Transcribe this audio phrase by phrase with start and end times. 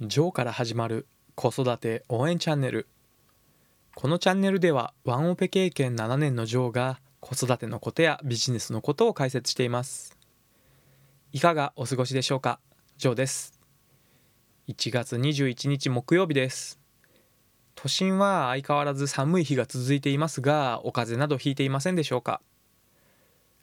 [0.00, 2.86] ジョーから始まる子育て応援チャンネル。
[3.96, 10.16] このチャンネルではワンオペ経験7年のジョーが子育てのことやビジネスのことを解説しています。
[11.32, 12.60] いかがお過ごしでしょうか？
[12.96, 13.58] ジョーです。
[14.68, 16.78] 1月21日木曜日です。
[17.74, 22.40] 都心は相変わらず寒い日が続いていますがお風邪などひいていませんでしょうか？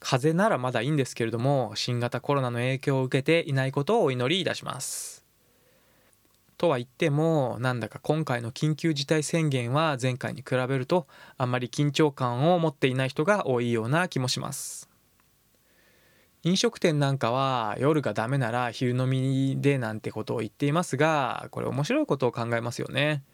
[0.00, 5.24] 風邪ならまだいいんですけれども新型コロナの影響を受けていないことをお祈りいたします。
[6.58, 14.88] とは言ってもなんだか今回の緊急事態宣言は前回に比べるとあんまり緊張感を持っていない人が多いような気もします。
[16.42, 23.24] 飲食店なんかは夜がダメなら昼飲みでなんてことを言っていますがこれ面白いことを考えますよね。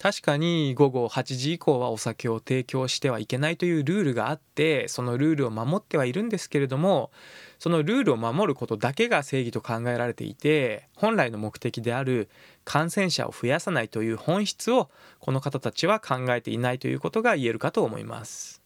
[0.00, 7.10] 確かに午後8時以降はお酒を提供してはいけないというルールがあってそのルールを守ってはいるんですけれども
[7.58, 12.28] そのルールを守ることだけが正義と考えられていて本来の目的である
[12.64, 18.57] 感染者を増やさないという本質をこの方たちは考えていないということが言えるかと思います。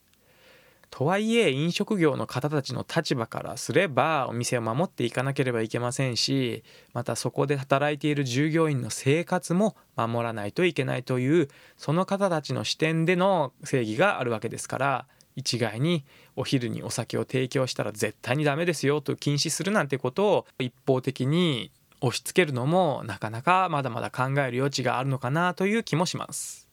[0.93, 16.05] とはいえ飲食業の方たちの立場からすればお店を守っていかなければいけませんしまたそこで働いている従業員の生活も守らないといけないというその方たちの視点での正義があるわけですから一概に
[16.37, 21.71] お昼にお酒を提供したら絶対にダメですよと禁止するなんてことを一方的に
[22.03, 26.69] 押し付けるのもなかなかまだまだ考える余地があるのかなという気もします。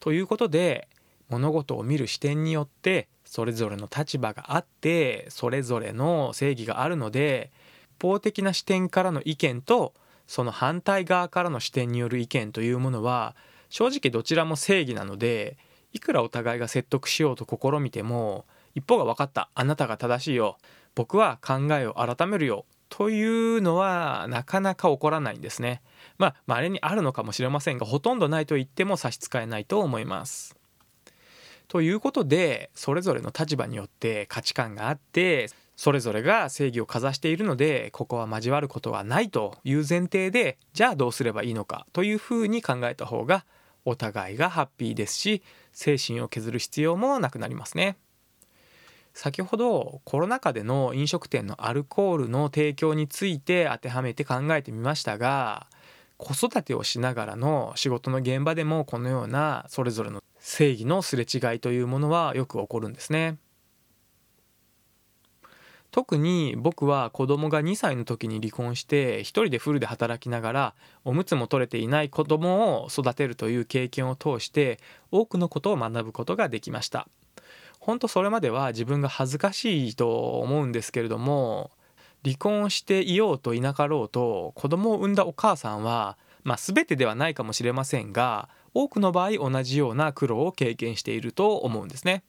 [0.00, 0.86] ということで
[1.30, 7.50] 物事を見る視点によってそれぞれの立場があってそれぞれの正義があるので
[7.98, 9.94] 一方的な視点からの意見と
[10.26, 13.34] その反対側からの視点による意見というものは
[13.68, 15.56] 正直どちらも正義なので
[15.92, 20.58] いくらお互いが説得しようと試みても一方が分かったあなたが正しいよ
[20.94, 25.80] 僕は考えを改めるよというのはなかなか起こらないんですね。
[26.18, 30.59] まあ稀にあるのかもしれませんがほとんどないと言っても差し支えないと思います。
[31.70, 43.46] ということでそれぞれの立場によって価値観があってそれぞれが正義をかざしているのでここは交わることはないという前提でじゃあどうすればいいのかというふうに考えた方が
[43.84, 47.96] お互いがハッピーですし精神を削る必要もなくなりますね。
[49.14, 55.68] 先ほどコロナ禍での飲食店のアルコールの提供について当てはめて考えてみましたが
[56.16, 63.38] 子育てをしながらの仕事の現場でもこのようなそれぞれの正義のすれ違いというものはよく起こるんですね。
[65.90, 70.74] 特に僕は子供が2歳の時に離婚して一人でフルで働きながら
[71.04, 74.78] おむつも取れていない子供を育てるという経験を通して
[75.10, 77.08] 多くのことを学ぶことができました
[77.80, 81.72] 本当それまでは自分が恥ずかしいと思うんですけれども
[82.24, 92.24] 離婚していようといなかろうと子供を産んだお母さんはまあ全てではないかもしれませんが多くの場合同じような苦労を経験していると思うんですね。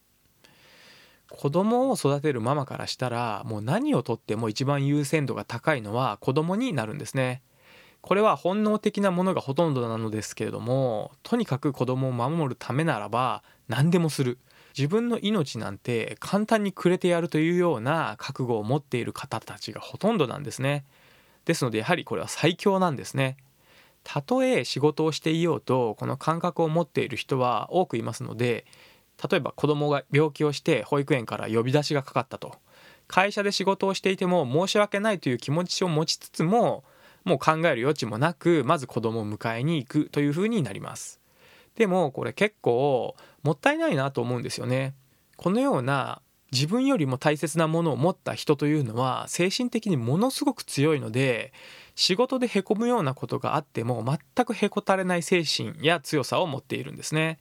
[1.30, 7.42] 子供を育てるママからしたらもう何をとっても一番優先度が高いのは子供になるんですね。
[8.02, 14.40] これは本能的なものがほとんどなのですけれどもとにかく子供を守るためならば何でもする
[14.76, 20.86] 自分の命なんて簡単にくれてやるというような覚悟を持っている方たちがほとんどなんですね。
[21.46, 23.38] ですのでやはりこれは最強なんですね。
[24.04, 28.66] たとえ仕事をしていようとこの感覚を持っている人は多くいますので
[29.30, 32.56] 例えば子供が病気をして保育園から呼び出しがかかったと。
[33.08, 36.86] 会社で仕事をしていても申し訳ないという気持ちを持ちつつも
[37.26, 41.20] もう考える余地もなくまず子供を迎えに行くというふうになります。
[41.76, 44.94] でもこれ結構もったいないなと思うんですよね。
[45.36, 51.54] このような自分よりも大切なものを持った人というのは精神的にものすごく強いので
[51.96, 57.40] 仕事でへこむようなことがあっても全くへこたれない精神や強さを持っているんですね。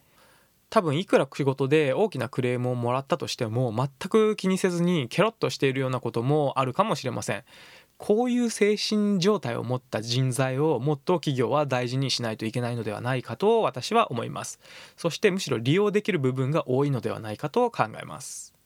[0.71, 7.43] 多分いくら仕事で大きなクレームをもらったとしても全く気にせずにケロッとしているようなこともあるかもしれません。
[7.99, 14.61] こういう精神状態を持った人材をもっと企業は大事にしないといけないのではないかと私は思います。
[14.97, 18.60] そしてむしろ利用できる部分が多いのではないかと考えます。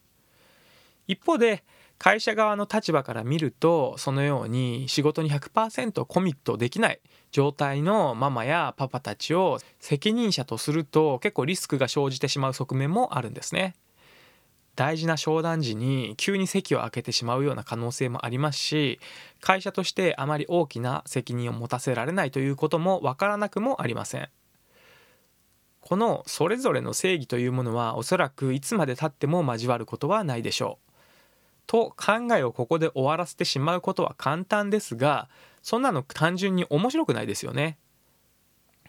[1.07, 1.65] 一方で
[1.99, 13.75] 会社側の立場から見るとそのように仕事に100%コミットできない状態のママやパパたちを責任者とすると結構リスクが生じてしまう側面もあるんですね。
[14.77, 18.99] 大事な商談時に急に席を空けてしまうような可能性もありますし
[19.41, 24.29] 会社としてあまり大きな責任を持たせられないということもわからなくもありません。
[25.81, 30.84] このそれぞれの正義というものはおそらくいつまでたっても交わることはないでしょう。
[31.67, 35.29] と考えをここで終わらせてしまうことは簡単ですが
[35.63, 37.79] そんなの単純に面白くないですよね。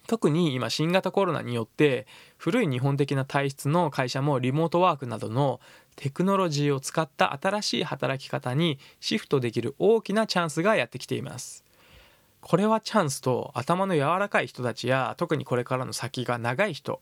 [0.07, 2.05] 特に今新型コロナによって
[2.37, 5.59] 古い日本的な体質の会社もリモートワークなどの
[5.95, 11.63] テクノロジーを使った新しい働き方にシフトできる大きなチャンスがやってきています。
[12.41, 17.01] これはチャンスと頭の柔らかい人たちや特にこれからの先が長い人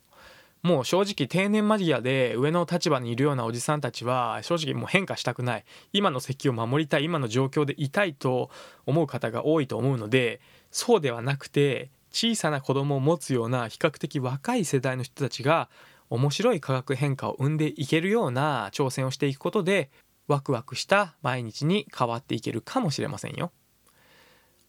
[0.63, 8.49] もう正直定年間際で上の立場にいるようなおじさんたちは正直もう変化したくない今の席を守りたい今の状況でいたいと
[8.85, 10.39] 思う方が多いと思うので
[10.71, 15.69] そうではなくて小さな子供を持つような比較的若い世代の人たちが
[16.09, 19.89] 面白い化学変化を生んでいけるような挑戦をしていくことで
[20.27, 23.51] ワクワクした毎日に変わっていけるかもしれませんよ。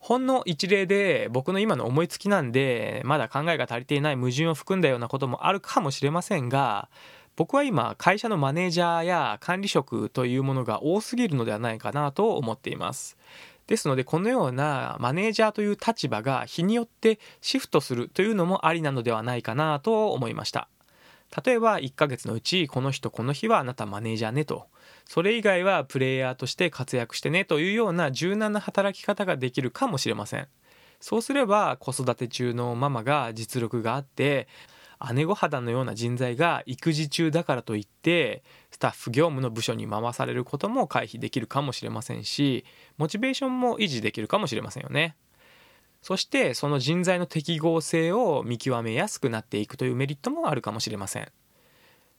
[0.05, 6.91] ほんの一例で僕の今の思いつきなんでまだ考えが足りていない矛盾を含んだようなこともあるかもしれませんが
[7.37, 13.17] 僕は今会社のマネージャーや管理職というものが多すぎるのではないかなと思っています。
[13.67, 20.69] ですのでこのようなマネージャーという立場が日によってシフトするというのもありなのではないかなと思いました。
[21.45, 24.67] 例えば1ヶ月のうちこの人この日はあなたマネージャーねと。
[25.07, 30.49] それ以外はプレイヤーとして活躍してねというような柔軟な働き方ができるかもしれません。
[31.01, 34.49] そうすれば子育て中のママが実力があって
[35.13, 42.65] 姉御肌のような人材が育児中だからといってスタッフ業務の部署に回されることも回避できるかもしれませんし
[42.97, 45.17] モチベーションも維持できるかもしれませんよね。
[46.05, 51.29] そしてその人材の適合性を見極めやすくなっていくというメリットもあるかもしれません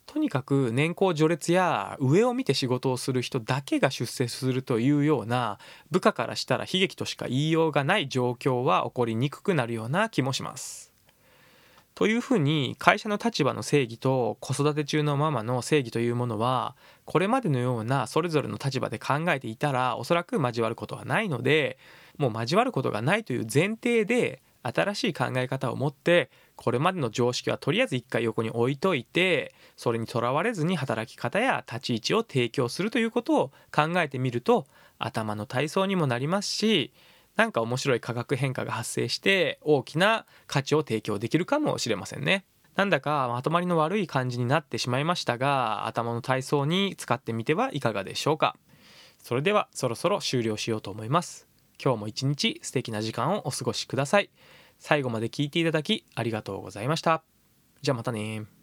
[0.07, 5.59] とにかく年功序列や上を見て仕事をする人だけが出世するというような
[5.91, 10.91] 部下からしたら悲劇としか言いようがない状況は起こりにくくなるような気もします。
[11.93, 21.77] というふうに会社の立場の正義と子育て中のママの正義というものはこれまでのようなそれぞれの立場で考えていたらおそらく交わることはないので
[22.17, 34.65] もう交わることがないという前提で新しい考え方を持ってこれまでの常識はとりあえず一回横に置いといてそれにとらわれずに働き方や立ち位置を提供するということを考えてみると
[34.97, 36.93] 頭の体操にもなりますし
[37.35, 42.45] 何か面白い化学変化が発生して大きな価値を提供できるかもしれませんね。
[42.75, 48.57] なんだかまとまりの悪い感じになってしまいましたが頭の体操に使ってみてはいかがでしょうか。
[49.21, 51.54] それではそろそろ終了しようと思います。
[51.83, 54.29] 今日も一日素敵な時間をお過ごしください。
[54.79, 57.23] 最後まで聞いていただきありがとうございました。
[57.81, 58.54] じゃあまたね